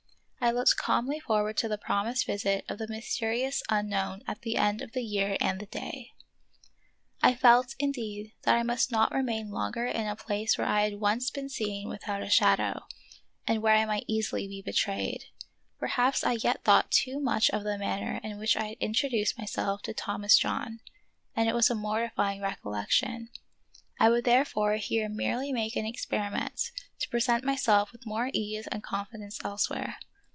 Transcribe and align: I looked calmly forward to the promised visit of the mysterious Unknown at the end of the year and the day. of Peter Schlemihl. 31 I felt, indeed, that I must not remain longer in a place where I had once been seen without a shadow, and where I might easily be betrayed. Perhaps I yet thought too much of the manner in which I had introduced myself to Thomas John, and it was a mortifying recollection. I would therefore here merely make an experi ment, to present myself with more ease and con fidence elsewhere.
I 0.43 0.49
looked 0.49 0.75
calmly 0.77 1.19
forward 1.19 1.55
to 1.57 1.67
the 1.67 1.77
promised 1.77 2.25
visit 2.25 2.65
of 2.67 2.79
the 2.79 2.87
mysterious 2.87 3.61
Unknown 3.69 4.23
at 4.25 4.41
the 4.41 4.57
end 4.57 4.81
of 4.81 4.93
the 4.93 5.03
year 5.03 5.37
and 5.39 5.59
the 5.59 5.67
day. 5.67 5.77
of 5.81 5.93
Peter 6.01 6.25
Schlemihl. 6.25 7.21
31 7.21 7.31
I 7.33 7.37
felt, 7.37 7.75
indeed, 7.77 8.33
that 8.41 8.55
I 8.55 8.63
must 8.63 8.91
not 8.91 9.11
remain 9.11 9.51
longer 9.51 9.85
in 9.85 10.07
a 10.07 10.15
place 10.15 10.57
where 10.57 10.65
I 10.65 10.81
had 10.81 10.95
once 10.99 11.29
been 11.29 11.47
seen 11.47 11.87
without 11.87 12.23
a 12.23 12.29
shadow, 12.31 12.87
and 13.45 13.61
where 13.61 13.75
I 13.75 13.85
might 13.85 14.05
easily 14.07 14.47
be 14.47 14.63
betrayed. 14.63 15.25
Perhaps 15.77 16.23
I 16.23 16.33
yet 16.41 16.63
thought 16.63 16.89
too 16.91 17.19
much 17.19 17.51
of 17.51 17.63
the 17.63 17.77
manner 17.77 18.19
in 18.23 18.39
which 18.39 18.57
I 18.57 18.69
had 18.69 18.77
introduced 18.79 19.37
myself 19.37 19.83
to 19.83 19.93
Thomas 19.93 20.39
John, 20.39 20.79
and 21.35 21.47
it 21.49 21.53
was 21.53 21.69
a 21.69 21.75
mortifying 21.75 22.41
recollection. 22.41 23.29
I 23.99 24.09
would 24.09 24.25
therefore 24.25 24.77
here 24.77 25.07
merely 25.07 25.53
make 25.53 25.75
an 25.75 25.85
experi 25.85 26.31
ment, 26.31 26.71
to 26.97 27.09
present 27.09 27.43
myself 27.43 27.91
with 27.91 28.07
more 28.07 28.31
ease 28.33 28.65
and 28.71 28.81
con 28.81 29.05
fidence 29.05 29.37
elsewhere. 29.45 29.97